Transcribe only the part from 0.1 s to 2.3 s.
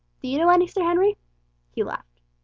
Do you know any, Sir Henry?" He laughed.